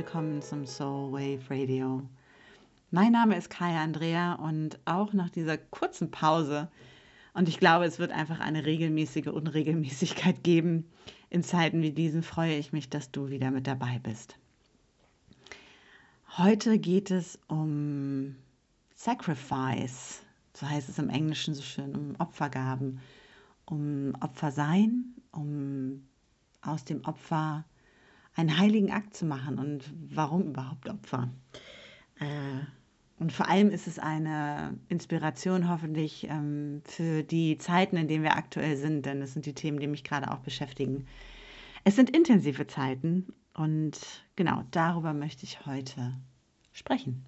[0.00, 2.00] willkommen zum Soul Wave Radio.
[2.90, 6.70] Mein Name ist Kaya Andrea und auch nach dieser kurzen Pause,
[7.34, 10.90] und ich glaube, es wird einfach eine regelmäßige Unregelmäßigkeit geben,
[11.28, 14.38] in Zeiten wie diesen freue ich mich, dass du wieder mit dabei bist.
[16.38, 18.36] Heute geht es um
[18.94, 20.22] Sacrifice,
[20.54, 23.00] so heißt es im Englischen so schön, um Opfergaben,
[23.66, 26.08] um Opfersein, um
[26.62, 27.66] aus dem Opfer
[28.40, 29.58] einen heiligen Akt zu machen.
[29.58, 31.30] Und warum überhaupt Opfer?
[32.18, 32.64] Äh,
[33.18, 38.36] und vor allem ist es eine Inspiration hoffentlich ähm, für die Zeiten, in denen wir
[38.36, 41.06] aktuell sind, denn das sind die Themen, die mich gerade auch beschäftigen.
[41.84, 43.98] Es sind intensive Zeiten und
[44.36, 46.14] genau darüber möchte ich heute
[46.72, 47.26] sprechen.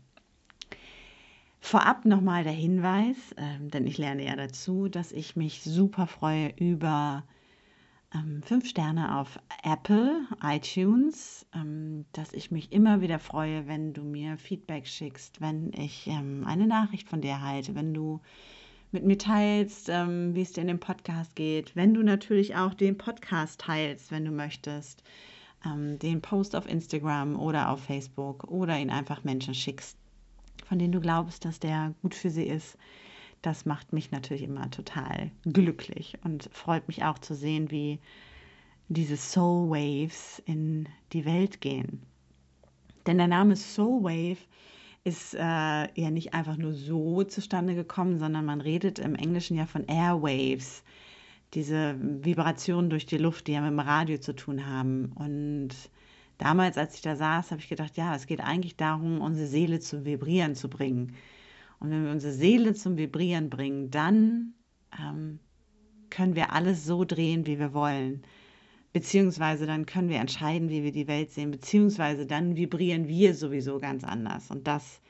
[1.61, 6.55] Vorab nochmal der Hinweis, äh, denn ich lerne ja dazu, dass ich mich super freue
[6.57, 7.23] über
[8.15, 14.03] ähm, fünf Sterne auf Apple, iTunes, ähm, dass ich mich immer wieder freue, wenn du
[14.03, 18.21] mir Feedback schickst, wenn ich ähm, eine Nachricht von dir halte, wenn du
[18.91, 22.75] mit mir teilst, ähm, wie es dir in dem Podcast geht, wenn du natürlich auch
[22.75, 25.03] den Podcast teilst, wenn du möchtest,
[25.65, 29.97] ähm, den Post auf Instagram oder auf Facebook oder ihn einfach Menschen schickst,
[30.67, 32.77] von denen du glaubst, dass der gut für sie ist
[33.43, 37.99] das macht mich natürlich immer total glücklich und freut mich auch zu sehen, wie
[38.89, 42.03] diese Soul Waves in die Welt gehen.
[43.07, 44.39] Denn der Name Soul Wave
[45.05, 49.67] ist äh, ja nicht einfach nur so zustande gekommen, sondern man redet im Englischen ja
[49.67, 50.85] von Airwaves,
[51.55, 55.13] diese Vibrationen durch die Luft, die ja mit dem Radio zu tun haben.
[55.17, 55.71] Und
[56.39, 59.81] damals, als ich da saß, habe ich gedacht, ja, es geht eigentlich darum, unsere Seele
[59.81, 61.17] zu vibrieren zu bringen.
[61.83, 64.55] Und wenn wir unsere Seele zum Vibrieren bringen, dann
[64.97, 65.41] ähm,
[66.11, 68.23] können wir alles so drehen, wie wir wollen.
[68.93, 71.51] Beziehungsweise dann können wir entscheiden, wie wir die Welt sehen.
[71.51, 74.53] Beziehungsweise dann vibrieren wir sowieso ganz anders.
[74.53, 75.01] Und das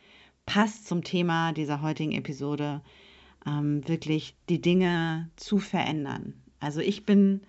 [0.46, 2.80] passt zum Thema dieser heutigen Episode,
[3.46, 6.42] ähm, wirklich die Dinge zu verändern.
[6.58, 7.42] Also ich bin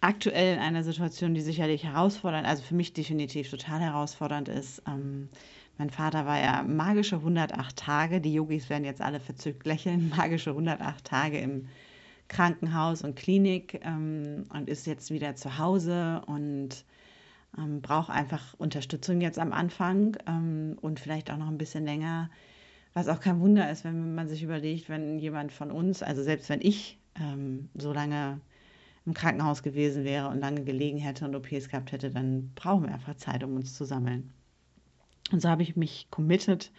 [0.00, 4.82] aktuell in einer Situation, die sicherlich herausfordernd, also für mich definitiv total herausfordernd ist.
[4.86, 5.30] Ähm,
[5.78, 8.20] mein Vater war ja magische 108 Tage.
[8.20, 10.08] Die Yogis werden jetzt alle verzückt lächeln.
[10.16, 11.68] Magische 108 Tage im
[12.28, 16.84] Krankenhaus und Klinik ähm, und ist jetzt wieder zu Hause und
[17.58, 22.30] ähm, braucht einfach Unterstützung jetzt am Anfang ähm, und vielleicht auch noch ein bisschen länger.
[22.94, 26.48] Was auch kein Wunder ist, wenn man sich überlegt, wenn jemand von uns, also selbst
[26.48, 28.40] wenn ich ähm, so lange
[29.06, 32.94] im Krankenhaus gewesen wäre und lange gelegen hätte und OPs gehabt hätte, dann brauchen wir
[32.94, 34.32] einfach Zeit, um uns zu sammeln.
[35.32, 36.70] Und so habe ich mich committed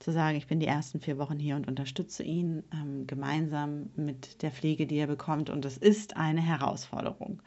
[0.00, 4.42] zu sagen, ich bin die ersten vier Wochen hier und unterstütze ihn ähm, gemeinsam mit
[4.42, 5.50] der Pflege, die er bekommt.
[5.50, 7.40] Und es ist eine Herausforderung.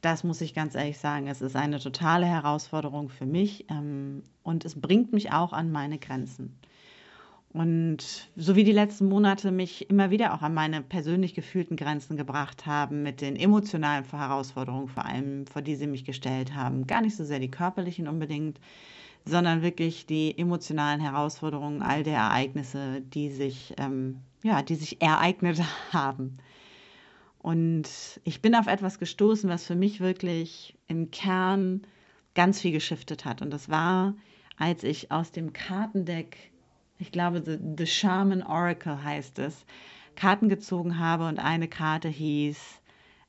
[0.00, 1.28] Das muss ich ganz ehrlich sagen.
[1.28, 5.98] Es ist eine totale Herausforderung für mich ähm, und es bringt mich auch an meine
[5.98, 6.58] Grenzen.
[7.52, 12.16] Und so wie die letzten Monate mich immer wieder auch an meine persönlich gefühlten Grenzen
[12.16, 17.02] gebracht haben, mit den emotionalen Herausforderungen vor allem, vor die sie mich gestellt haben, gar
[17.02, 18.58] nicht so sehr die körperlichen unbedingt,
[19.26, 25.60] sondern wirklich die emotionalen Herausforderungen all der Ereignisse, die sich, ähm, ja, die sich ereignet
[25.92, 26.38] haben.
[27.38, 27.88] Und
[28.24, 31.82] ich bin auf etwas gestoßen, was für mich wirklich im Kern
[32.34, 33.42] ganz viel geschiftet hat.
[33.42, 34.14] Und das war,
[34.56, 36.51] als ich aus dem Kartendeck,
[37.02, 39.66] ich glaube, The, The Shaman Oracle heißt es,
[40.14, 42.58] Karten gezogen habe und eine Karte hieß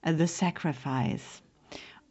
[0.05, 1.41] uh, The Sacrifice.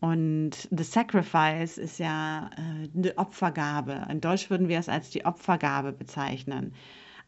[0.01, 4.09] Und The Sacrifice ist ja äh, eine Opfergabe.
[4.11, 6.75] In Deutsch würden wir es als die Opfergabe bezeichnen.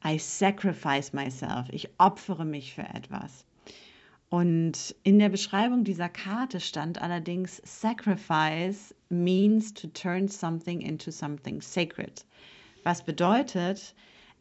[0.05, 1.69] I sacrifice myself.
[1.71, 3.47] Ich opfere mich für etwas.
[4.31, 11.61] Und in der Beschreibung dieser Karte stand allerdings Sacrifice means to turn something into something
[11.61, 12.25] sacred.
[12.83, 13.95] Was bedeutet,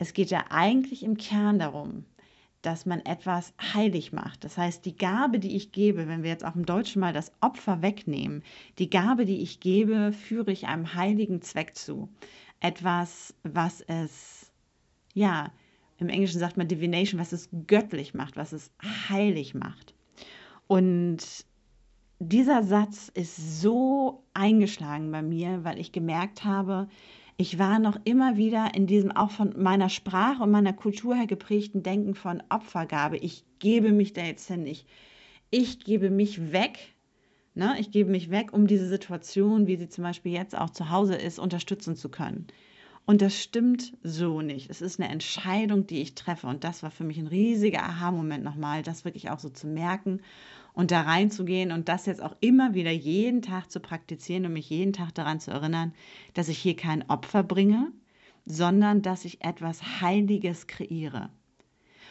[0.03, 2.03] es geht ja eigentlich im Kern darum,
[2.61, 4.43] dass man etwas heilig macht.
[4.43, 7.31] Das heißt, die Gabe, die ich gebe, wenn wir jetzt auch im Deutschen mal das
[7.39, 8.43] Opfer wegnehmen,
[8.79, 12.09] die Gabe, die ich gebe, führe ich einem heiligen Zweck zu.
[12.59, 14.51] Etwas, was es,
[15.13, 15.51] ja,
[15.99, 18.71] im Englischen sagt man Divination, was es göttlich macht, was es
[19.07, 19.93] heilig macht.
[20.67, 21.45] Und
[22.19, 26.89] dieser Satz ist so eingeschlagen bei mir, weil ich gemerkt habe,
[27.43, 31.27] ich war noch immer wieder in diesem auch von meiner Sprache und meiner Kultur her
[31.27, 33.17] geprägten Denken von Opfergabe.
[33.17, 34.65] Ich gebe mich da jetzt hin.
[34.65, 34.85] Ich,
[35.51, 36.79] ich gebe mich weg.
[37.53, 37.75] Ne?
[37.79, 41.15] Ich gebe mich weg, um diese Situation, wie sie zum Beispiel jetzt auch zu Hause
[41.15, 42.47] ist, unterstützen zu können.
[43.05, 44.69] Und das stimmt so nicht.
[44.69, 46.47] Es ist eine Entscheidung, die ich treffe.
[46.47, 50.21] Und das war für mich ein riesiger Aha-Moment nochmal, das wirklich auch so zu merken
[50.73, 54.69] und da reinzugehen und das jetzt auch immer wieder jeden Tag zu praktizieren und mich
[54.69, 55.93] jeden Tag daran zu erinnern,
[56.33, 57.91] dass ich hier kein Opfer bringe,
[58.45, 61.29] sondern dass ich etwas Heiliges kreiere.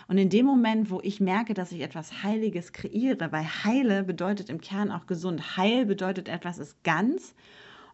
[0.08, 4.48] Und in dem Moment, wo ich merke, dass ich etwas Heiliges kreiere, weil Heile bedeutet
[4.50, 5.56] im Kern auch gesund.
[5.56, 7.34] Heil bedeutet etwas ist ganz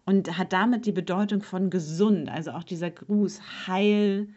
[0.05, 2.31] und hat damit die Bedeutung von gesund.
[2.31, 4.29] Also auch dieser Gruß Heil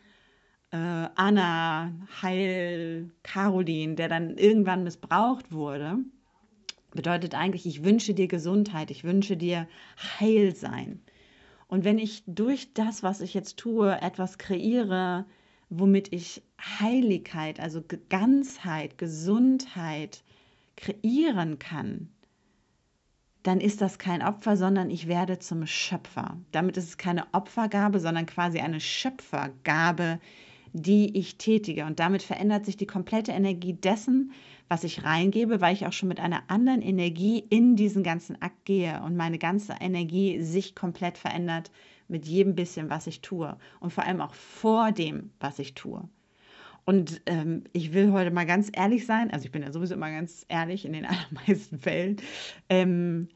[0.71, 1.91] äh, Anna,
[2.21, 5.99] Heil Caroline, der dann irgendwann missbraucht wurde
[6.91, 9.67] bedeutet eigentlich, ich wünsche dir Gesundheit, ich wünsche dir
[10.19, 11.01] Heilsein.
[11.67, 15.25] Und wenn ich durch das, was ich jetzt tue, etwas kreiere,
[15.69, 20.23] womit ich Heiligkeit, also Ganzheit, Gesundheit
[20.75, 22.09] kreieren kann,
[23.43, 26.37] dann ist das kein Opfer, sondern ich werde zum Schöpfer.
[26.51, 30.19] Damit ist es keine Opfergabe, sondern quasi eine Schöpfergabe,
[30.73, 31.85] die ich tätige.
[31.85, 34.31] Und damit verändert sich die komplette Energie dessen,
[34.71, 38.63] was ich reingebe, weil ich auch schon mit einer anderen Energie in diesen ganzen Akt
[38.63, 41.71] gehe und meine ganze Energie sich komplett verändert
[42.07, 46.07] mit jedem bisschen, was ich tue und vor allem auch vor dem, was ich tue.
[46.85, 50.09] Und ähm, ich will heute mal ganz ehrlich sein, also ich bin ja sowieso immer
[50.09, 52.15] ganz ehrlich in den allermeisten Fällen.
[52.69, 53.27] Ähm,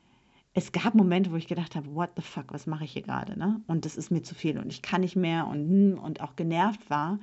[0.53, 3.37] es gab Momente, wo ich gedacht habe, what the fuck, was mache ich hier gerade?
[3.37, 3.59] Ne?
[3.67, 6.37] Und das ist mir zu viel und ich kann nicht mehr und, hm, und auch
[6.37, 7.19] genervt war.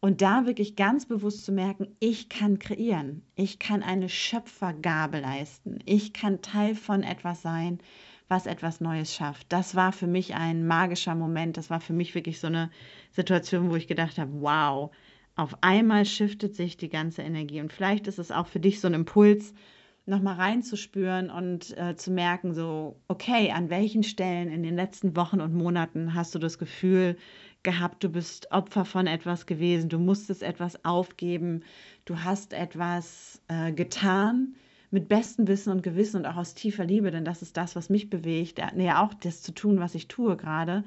[0.00, 5.80] Und da wirklich ganz bewusst zu merken, ich kann kreieren, ich kann eine Schöpfergabe leisten,
[5.86, 7.80] ich kann Teil von etwas sein,
[8.28, 9.52] was etwas Neues schafft.
[9.52, 11.56] Das war für mich ein magischer Moment.
[11.56, 12.70] Das war für mich wirklich so eine
[13.10, 14.90] Situation, wo ich gedacht habe, wow,
[15.34, 17.60] auf einmal shiftet sich die ganze Energie.
[17.60, 19.54] Und vielleicht ist es auch für dich so ein Impuls,
[20.08, 25.40] nochmal reinzuspüren und äh, zu merken, so, okay, an welchen Stellen in den letzten Wochen
[25.40, 27.16] und Monaten hast du das Gefühl,
[27.62, 31.64] gehabt, du bist Opfer von etwas gewesen, du musstest etwas aufgeben,
[32.04, 34.54] du hast etwas äh, getan
[34.90, 37.90] mit bestem Wissen und Gewissen und auch aus tiefer Liebe, denn das ist das, was
[37.90, 40.84] mich bewegt, nee, auch das zu tun, was ich tue gerade.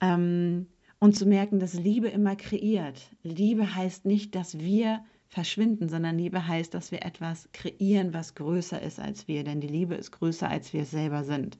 [0.00, 0.66] Ähm,
[0.98, 3.10] und zu merken, dass Liebe immer kreiert.
[3.22, 5.04] Liebe heißt nicht, dass wir
[5.34, 9.68] verschwinden, sondern Liebe heißt, dass wir etwas kreieren, was größer ist als wir, denn die
[9.68, 11.58] Liebe ist größer, als wir selber sind.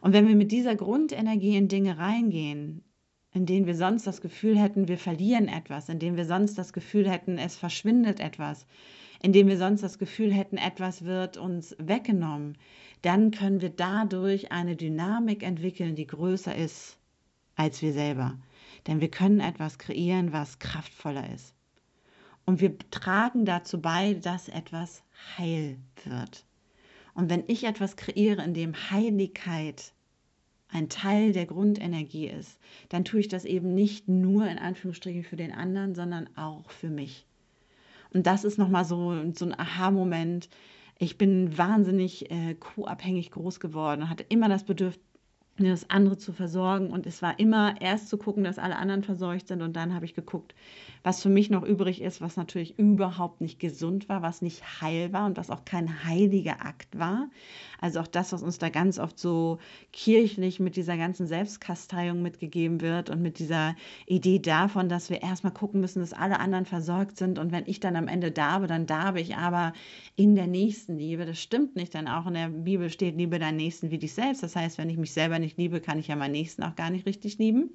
[0.00, 2.84] Und wenn wir mit dieser Grundenergie in Dinge reingehen,
[3.32, 6.72] in denen wir sonst das Gefühl hätten, wir verlieren etwas, in denen wir sonst das
[6.72, 8.66] Gefühl hätten, es verschwindet etwas,
[9.22, 12.56] in denen wir sonst das Gefühl hätten, etwas wird uns weggenommen,
[13.02, 16.98] dann können wir dadurch eine Dynamik entwickeln, die größer ist
[17.56, 18.38] als wir selber.
[18.86, 21.54] Denn wir können etwas kreieren, was kraftvoller ist.
[22.46, 25.02] Und wir tragen dazu bei, dass etwas
[25.38, 26.44] heil wird.
[27.14, 29.92] Und wenn ich etwas kreiere, in dem Heiligkeit
[30.68, 32.58] ein Teil der Grundenergie ist,
[32.88, 36.90] dann tue ich das eben nicht nur in Anführungsstrichen für den anderen, sondern auch für
[36.90, 37.26] mich.
[38.12, 40.48] Und das ist nochmal so, so ein Aha-Moment.
[40.98, 45.02] Ich bin wahnsinnig äh, co-abhängig groß geworden, hatte immer das Bedürfnis,
[45.56, 46.90] das andere zu versorgen.
[46.90, 49.62] Und es war immer erst zu gucken, dass alle anderen versorgt sind.
[49.62, 50.54] Und dann habe ich geguckt,
[51.04, 55.12] was für mich noch übrig ist, was natürlich überhaupt nicht gesund war, was nicht heil
[55.12, 57.28] war und was auch kein heiliger Akt war.
[57.80, 59.58] Also auch das, was uns da ganz oft so
[59.92, 63.76] kirchlich mit dieser ganzen Selbstkasteiung mitgegeben wird und mit dieser
[64.06, 67.38] Idee davon, dass wir erstmal gucken müssen, dass alle anderen versorgt sind.
[67.38, 69.74] Und wenn ich dann am Ende darbe, dann darbe ich aber
[70.16, 71.26] in der nächsten Liebe.
[71.26, 74.42] Das stimmt nicht, denn auch in der Bibel steht, liebe deinen Nächsten wie dich selbst.
[74.42, 76.90] Das heißt, wenn ich mich selber nicht liebe, kann ich ja meinen Nächsten auch gar
[76.90, 77.70] nicht richtig lieben.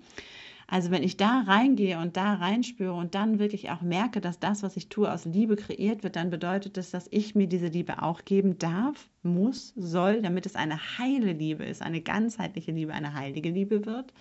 [0.71, 4.61] Also wenn ich da reingehe und da reinspüre und dann wirklich auch merke, dass das,
[4.61, 8.03] was ich tue, aus Liebe kreiert wird, dann bedeutet das, dass ich mir diese Liebe
[8.03, 13.15] auch geben darf, muss, soll, damit es eine heile Liebe ist, eine ganzheitliche Liebe, eine
[13.15, 14.13] heilige Liebe wird.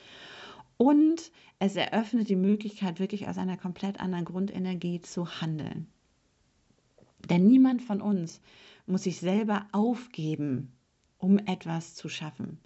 [0.79, 5.87] Und es eröffnet die Möglichkeit, wirklich aus einer komplett anderen Grundenergie zu handeln.
[7.29, 8.41] Denn niemand von uns
[8.87, 10.73] muss sich selber aufgeben,
[11.19, 12.59] um etwas zu schaffen.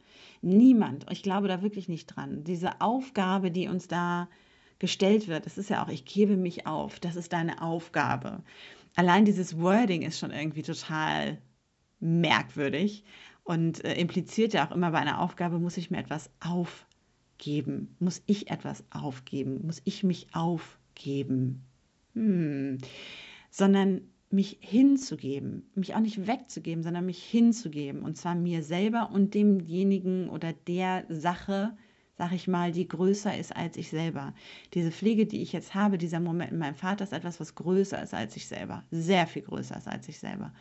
[0.42, 2.44] Niemand, ich glaube da wirklich nicht dran.
[2.44, 4.28] Diese Aufgabe, die uns da
[4.78, 8.42] gestellt wird, das ist ja auch, ich gebe mich auf, das ist deine Aufgabe.
[8.94, 11.40] Allein dieses Wording ist schon irgendwie total
[12.00, 13.04] merkwürdig
[13.44, 18.22] und äh, impliziert ja auch immer bei einer Aufgabe, muss ich mir etwas aufgeben, muss
[18.26, 21.64] ich etwas aufgeben, muss ich mich aufgeben.
[22.14, 22.78] Hm.
[23.50, 28.02] Sondern mich hinzugeben, mich auch nicht wegzugeben, sondern mich hinzugeben.
[28.02, 31.76] Und zwar mir selber und demjenigen oder der Sache,
[32.16, 34.34] sag ich mal, die größer ist als ich selber.
[34.74, 38.02] Diese Pflege, die ich jetzt habe, dieser Moment mit meinem Vater ist etwas, was größer
[38.02, 38.84] ist als ich selber.
[38.90, 40.52] Sehr viel größer ist als ich selber.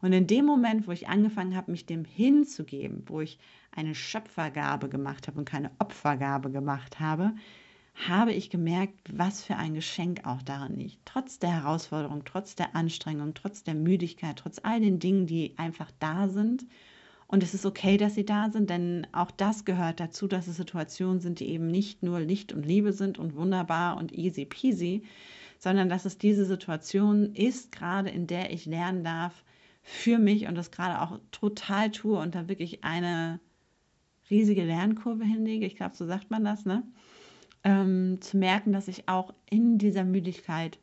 [0.00, 3.38] Und in dem Moment, wo ich angefangen habe, mich dem hinzugeben, wo ich
[3.70, 7.32] eine Schöpfergabe gemacht habe und keine Opfergabe gemacht habe,
[8.08, 10.98] habe ich gemerkt, was für ein Geschenk auch darin liegt.
[11.04, 15.90] Trotz der Herausforderung, trotz der Anstrengung, trotz der Müdigkeit, trotz all den Dingen, die einfach
[15.98, 16.64] da sind.
[17.26, 20.56] Und es ist okay, dass sie da sind, denn auch das gehört dazu, dass es
[20.56, 25.04] Situationen sind, die eben nicht nur Licht und Liebe sind und wunderbar und easy peasy,
[25.58, 29.44] sondern dass es diese Situation ist, gerade in der ich lernen darf,
[29.82, 33.40] für mich und das gerade auch total tue und da wirklich eine
[34.28, 35.66] riesige Lernkurve hinlege.
[35.66, 36.82] Ich glaube, so sagt man das, ne?
[37.64, 40.78] Ähm, zu merken, dass ich auch in dieser Müdigkeit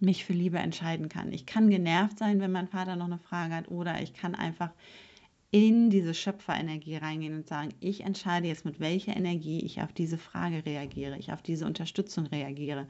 [0.00, 1.32] mich für Liebe entscheiden kann.
[1.32, 4.70] Ich kann genervt sein, wenn mein Vater noch eine Frage hat, oder ich kann einfach
[5.52, 10.16] in diese Schöpferenergie reingehen und sagen, ich entscheide jetzt, mit welcher Energie ich auf diese
[10.16, 12.86] Frage reagiere, ich auf diese Unterstützung reagiere.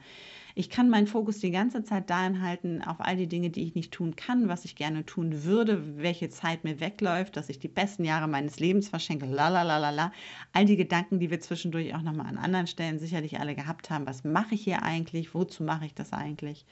[0.53, 3.73] Ich kann meinen Fokus die ganze Zeit dahin halten, auf all die Dinge, die ich
[3.73, 7.67] nicht tun kann, was ich gerne tun würde, welche Zeit mir wegläuft, dass ich die
[7.67, 10.11] besten Jahre meines Lebens verschenke, la la la la la.
[10.53, 14.05] All die Gedanken, die wir zwischendurch auch nochmal an anderen Stellen sicherlich alle gehabt haben.
[14.05, 15.33] Was mache ich hier eigentlich?
[15.33, 16.65] Wozu mache ich das eigentlich?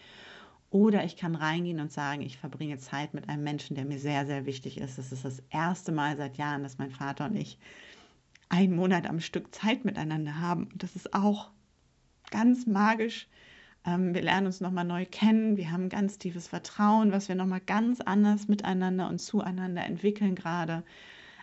[0.71, 4.25] Oder ich kann reingehen und sagen, ich verbringe Zeit mit einem Menschen, der mir sehr,
[4.27, 4.97] sehr wichtig ist.
[4.97, 7.57] Das ist das erste Mal seit Jahren, dass mein Vater und ich
[8.49, 10.65] einen Monat am Stück Zeit miteinander haben.
[10.65, 11.49] Und das ist auch
[12.29, 13.27] ganz magisch.
[13.85, 15.57] Ähm, wir lernen uns nochmal neu kennen.
[15.57, 20.83] Wir haben ganz tiefes Vertrauen, was wir nochmal ganz anders miteinander und zueinander entwickeln gerade.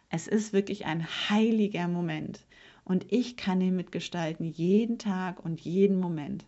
[0.09, 2.47] Es ist wirklich ein heiliger Moment.
[2.85, 6.45] Und ich kann ihn mitgestalten, jeden Tag und jeden Moment.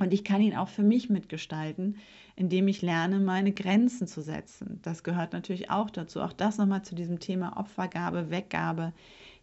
[0.00, 1.98] Und ich kann ihn auch für mich mitgestalten,
[2.34, 4.80] indem ich lerne, meine Grenzen zu setzen.
[4.80, 6.22] Das gehört natürlich auch dazu.
[6.22, 8.94] Auch das nochmal zu diesem Thema Opfergabe, Weggabe,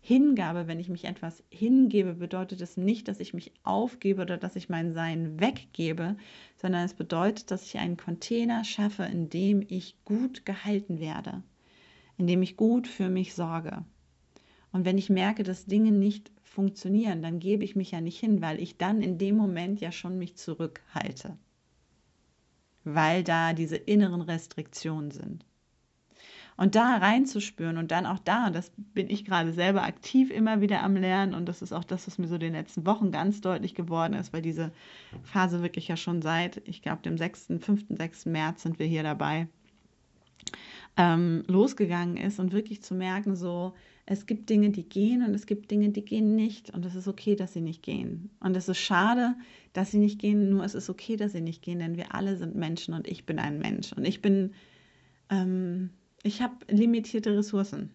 [0.02, 0.68] Hingabe.
[0.68, 4.68] Wenn ich mich etwas hingebe, bedeutet es nicht, dass ich mich aufgebe oder dass ich
[4.68, 6.18] mein Sein weggebe,
[6.56, 11.44] sondern es bedeutet, dass ich einen Container schaffe, in dem ich gut gehalten werde,
[12.18, 13.86] in dem ich gut für mich sorge.
[14.72, 18.42] Und wenn ich merke, dass Dinge nicht funktionieren, dann gebe ich mich ja nicht hin,
[18.42, 21.38] weil ich dann in dem Moment ja schon mich zurückhalte,
[22.84, 25.46] weil da diese inneren Restriktionen sind.
[26.56, 30.82] Und da reinzuspüren und dann auch da, das bin ich gerade selber aktiv immer wieder
[30.82, 33.40] am Lernen und das ist auch das, was mir so in den letzten Wochen ganz
[33.40, 34.72] deutlich geworden ist, weil diese
[35.22, 38.26] Phase wirklich ja schon seit, ich glaube, dem 6., 5., 6.
[38.26, 39.48] März sind wir hier dabei,
[40.98, 43.76] ähm, losgegangen ist und wirklich zu merken, so,
[44.10, 46.70] es gibt Dinge, die gehen und es gibt Dinge, die gehen nicht.
[46.70, 48.30] Und es ist okay, dass sie nicht gehen.
[48.40, 49.36] Und es ist schade,
[49.74, 52.38] dass sie nicht gehen, nur es ist okay, dass sie nicht gehen, denn wir alle
[52.38, 53.92] sind Menschen und ich bin ein Mensch.
[53.92, 54.54] Und ich bin,
[55.30, 55.90] ähm,
[56.24, 57.92] ich habe limitierte Ressourcen.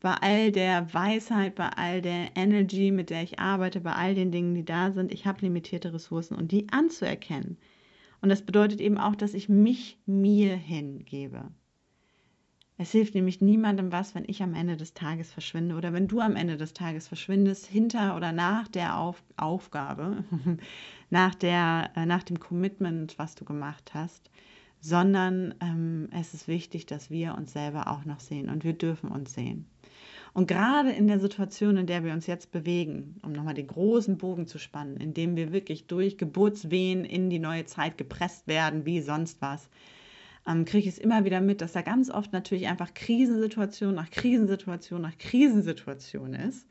[0.00, 4.32] Bei all der Weisheit, bei all der Energy, mit der ich arbeite, bei all den
[4.32, 7.58] Dingen, die da sind, ich habe limitierte Ressourcen und die anzuerkennen.
[8.22, 11.50] Und das bedeutet eben auch, dass ich mich mir hingebe.
[12.82, 16.20] Es hilft nämlich niemandem was, wenn ich am Ende des Tages verschwinde oder wenn du
[16.20, 20.24] am Ende des Tages verschwindest, hinter oder nach der Auf Aufgabe,
[21.10, 24.30] nach, der, äh, nach dem Commitment, was du gemacht hast,
[24.80, 29.10] sondern ähm, es ist wichtig, dass wir uns selber auch noch sehen und wir dürfen
[29.10, 29.66] uns sehen.
[30.32, 34.16] Und gerade in der Situation, in der wir uns jetzt bewegen, um nochmal den großen
[34.16, 38.86] Bogen zu spannen, in dem wir wirklich durch Geburtswehen in die neue Zeit gepresst werden,
[38.86, 39.68] wie sonst was,
[40.50, 44.10] ähm, kriege ich es immer wieder mit, dass da ganz oft natürlich einfach Krisensituation nach
[44.10, 46.66] Krisensituation nach Krisensituation ist.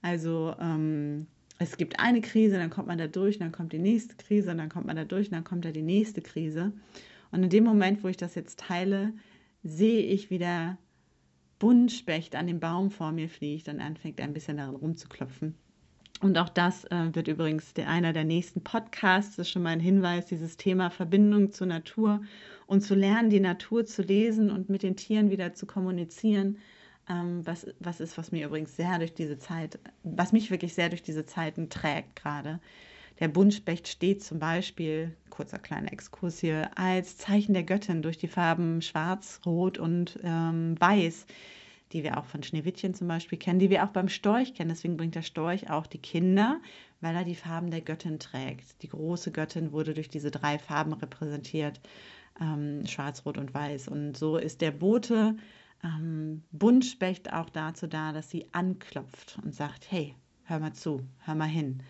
[0.00, 1.26] Also ähm,
[1.58, 4.68] es gibt eine Krise, dann kommt man da durch, dann kommt die nächste Krise, dann
[4.68, 6.72] kommt man da durch, dann kommt da die nächste Krise.
[7.30, 9.12] Und in dem Moment, wo ich das jetzt teile,
[9.62, 10.76] sehe ich wieder
[11.58, 15.54] Buntspecht an dem Baum vor mir fliegt und anfängt ein bisschen daran rumzuklopfen.
[16.22, 19.70] Und auch das äh, wird übrigens der, einer der nächsten Podcasts, das ist schon mal
[19.70, 22.22] ein Hinweis, dieses Thema Verbindung zur Natur
[22.66, 26.58] und zu lernen, die Natur zu lesen und mit den Tieren wieder zu kommunizieren,
[27.10, 30.90] ähm, was, was ist, was mir übrigens sehr durch diese Zeit, was mich wirklich sehr
[30.90, 32.60] durch diese Zeiten trägt gerade.
[33.18, 38.28] Der Buntspecht steht zum Beispiel, kurzer kleiner Exkurs hier, als Zeichen der Göttin durch die
[38.28, 41.26] Farben Schwarz, Rot und ähm, Weiß,
[41.92, 44.70] die wir auch von Schneewittchen zum Beispiel kennen, die wir auch beim Storch kennen.
[44.70, 46.60] Deswegen bringt der Storch auch die Kinder,
[47.00, 48.82] weil er die Farben der Göttin trägt.
[48.82, 51.80] Die große Göttin wurde durch diese drei Farben repräsentiert
[52.40, 53.88] ähm, schwarz, rot und weiß.
[53.88, 55.36] Und so ist der Bote
[55.84, 61.34] ähm, Buntspecht auch dazu da, dass sie anklopft und sagt, hey, hör mal zu, hör
[61.34, 61.82] mal hin.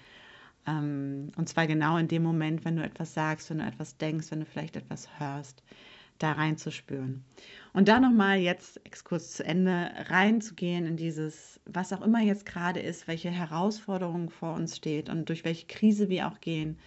[0.67, 4.31] Ähm, und zwar genau in dem Moment, wenn du etwas sagst, wenn du etwas denkst,
[4.31, 5.63] wenn du vielleicht etwas hörst,
[6.23, 7.25] da reinzuspüren.
[7.73, 12.81] Und da nochmal jetzt, Exkurs zu Ende, reinzugehen in dieses, was auch immer jetzt gerade
[12.81, 16.79] ist, welche Herausforderung vor uns steht und durch welche Krise wir auch gehen,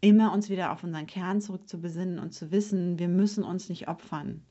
[0.00, 4.42] immer uns wieder auf unseren Kern zurückzubesinnen und zu wissen, wir müssen uns nicht opfern.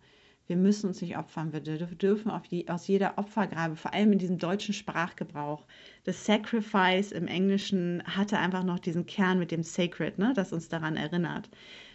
[0.49, 1.53] Wir müssen uns nicht opfern.
[1.53, 5.63] Wir dürfen je, aus jeder Opfergabe, vor allem in diesem deutschen Sprachgebrauch,
[6.05, 10.67] das Sacrifice im Englischen hatte einfach noch diesen Kern mit dem Sacred, ne, das uns
[10.67, 11.51] daran erinnert.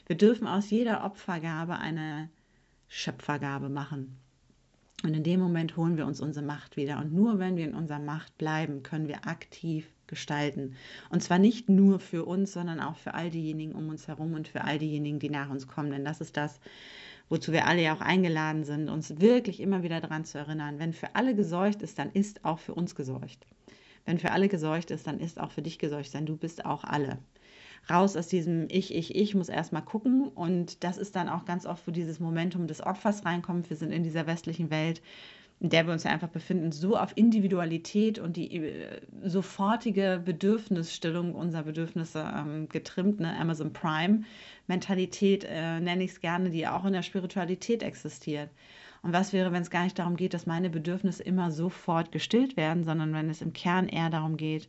[0.06, 2.28] Wir dürfen aus jeder Opfergabe eine
[2.88, 4.18] Schöpfergabe machen.
[5.02, 6.98] Und in dem Moment holen wir uns unsere Macht wieder.
[6.98, 10.76] Und nur wenn wir in unserer Macht bleiben, können wir aktiv gestalten.
[11.10, 14.48] Und zwar nicht nur für uns, sondern auch für all diejenigen um uns herum und
[14.48, 15.90] für all diejenigen, die nach uns kommen.
[15.90, 16.60] Denn das ist das,
[17.28, 20.92] wozu wir alle ja auch eingeladen sind, uns wirklich immer wieder daran zu erinnern, wenn
[20.92, 23.46] für alle gesorgt ist, dann ist auch für uns gesorgt.
[24.04, 26.84] Wenn für alle gesorgt ist, dann ist auch für dich gesorgt, denn du bist auch
[26.84, 27.18] alle.
[27.90, 31.66] Raus aus diesem Ich, Ich, Ich muss erstmal gucken und das ist dann auch ganz
[31.66, 33.68] oft, wo dieses Momentum des Opfers reinkommt.
[33.68, 35.02] Wir sind in dieser westlichen Welt,
[35.60, 41.34] in der wir uns ja einfach befinden, so auf Individualität und die äh, sofortige Bedürfnisstellung
[41.34, 43.36] unserer Bedürfnisse ähm, getrimmt, ne?
[43.38, 44.24] Amazon Prime
[44.66, 48.50] Mentalität äh, nenne ich es gerne, die auch in der Spiritualität existiert.
[49.02, 52.56] Und was wäre, wenn es gar nicht darum geht, dass meine Bedürfnisse immer sofort gestillt
[52.56, 54.68] werden, sondern wenn es im Kern eher darum geht,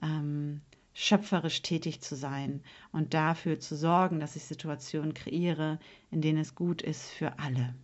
[0.00, 0.60] ähm,
[0.94, 5.78] schöpferisch tätig zu sein und dafür zu sorgen, dass ich Situationen kreiere,
[6.10, 7.74] in denen es gut ist für alle.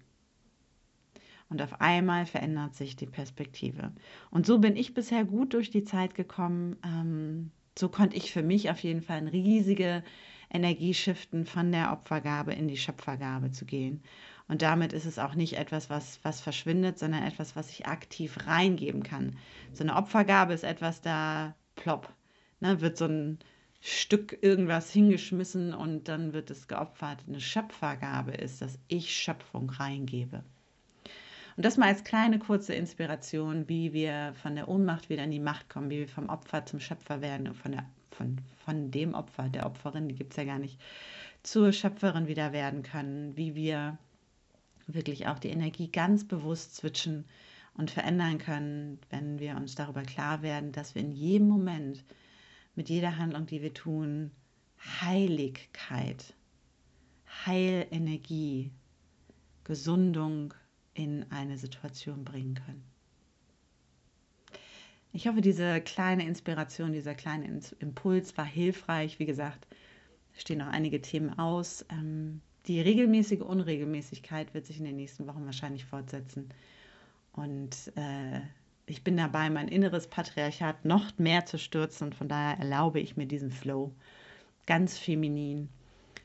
[1.49, 3.93] Und auf einmal verändert sich die Perspektive.
[4.31, 6.77] Und so bin ich bisher gut durch die Zeit gekommen.
[6.85, 10.05] Ähm, so konnte ich für mich auf jeden Fall eine riesige
[10.49, 14.03] Energie shiften, von der Opfergabe in die Schöpfergabe zu gehen.
[14.47, 18.37] Und damit ist es auch nicht etwas, was, was verschwindet, sondern etwas, was ich aktiv
[18.47, 19.37] reingeben kann.
[19.73, 22.13] So eine Opfergabe ist etwas, da plopp,
[22.61, 23.39] ne, wird so ein
[23.81, 27.25] Stück irgendwas hingeschmissen und dann wird es geopfert.
[27.27, 30.45] Eine Schöpfergabe ist, dass ich Schöpfung reingebe.
[31.57, 35.41] Und das mal als kleine kurze Inspiration, wie wir von der Ohnmacht wieder in die
[35.41, 39.49] Macht kommen, wie wir vom Opfer zum Schöpfer werden, von, der, von, von dem Opfer,
[39.49, 40.79] der Opferin, die gibt es ja gar nicht,
[41.43, 43.99] zur Schöpferin wieder werden können, wie wir
[44.87, 47.25] wirklich auch die Energie ganz bewusst switchen
[47.75, 52.05] und verändern können, wenn wir uns darüber klar werden, dass wir in jedem Moment
[52.75, 54.31] mit jeder Handlung, die wir tun,
[55.01, 56.35] Heiligkeit,
[57.47, 58.71] Heilenergie,
[59.65, 60.55] Gesundung,
[60.95, 62.85] in eine Situation bringen können.
[65.13, 69.19] Ich hoffe, diese kleine Inspiration, dieser kleine Impuls war hilfreich.
[69.19, 69.67] Wie gesagt,
[70.35, 71.85] stehen noch einige Themen aus.
[71.91, 76.51] Ähm, die regelmäßige Unregelmäßigkeit wird sich in den nächsten Wochen wahrscheinlich fortsetzen.
[77.33, 78.41] Und äh,
[78.91, 82.09] ich bin dabei, mein inneres Patriarchat noch mehr zu stürzen.
[82.09, 83.93] Und von daher erlaube ich mir diesen Flow
[84.67, 85.69] ganz feminin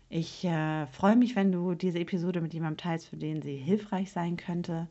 [0.09, 4.11] ich äh, freue mich, wenn du diese Episode mit jemandem teilst, für den sie hilfreich
[4.11, 4.87] sein könnte.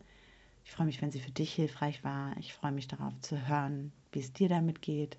[0.65, 2.37] Ich freue mich, wenn sie für dich hilfreich war.
[2.39, 5.17] Ich freue mich darauf zu hören, wie es dir damit geht.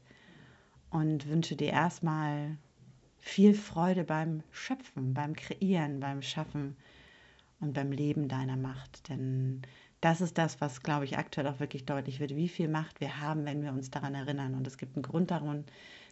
[0.89, 2.57] Und wünsche dir erstmal
[3.19, 6.75] viel Freude beim Schöpfen, beim Kreieren, beim Schaffen
[7.59, 9.09] und beim Leben deiner Macht.
[9.09, 9.61] Denn
[10.05, 13.21] das ist das, was, glaube ich, aktuell auch wirklich deutlich wird, wie viel Macht wir
[13.21, 14.53] haben, wenn wir uns daran erinnern.
[14.53, 15.63] Und es gibt einen Grund darum,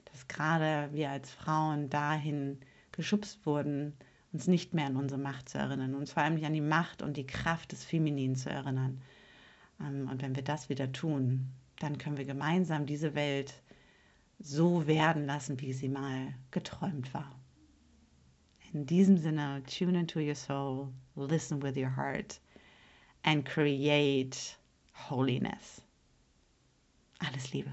[0.06, 2.58] dass gerade wir als Frauen dahin
[2.92, 3.94] geschubst wurden,
[4.32, 7.04] uns nicht mehr an unsere Macht zu erinnern, uns vor allem nicht an die Macht
[7.04, 9.00] und die Kraft des Femininen zu erinnern.
[9.80, 13.62] Ähm, und wenn wir das wieder tun, dann können wir gemeinsam diese Welt
[14.40, 17.32] so werden lassen, wie sie mal geträumt war.
[18.74, 22.42] In diesem Sinne, tune into your soul, listen with your heart
[23.24, 24.56] and create
[24.94, 25.82] holiness.
[27.22, 27.72] Alles Liebe.